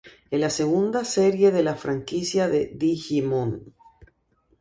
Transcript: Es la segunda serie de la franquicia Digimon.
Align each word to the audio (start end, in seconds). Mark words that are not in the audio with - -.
Es 0.31 0.39
la 0.39 0.49
segunda 0.49 1.05
serie 1.05 1.51
de 1.51 1.61
la 1.61 1.75
franquicia 1.75 2.49
Digimon. 2.49 3.75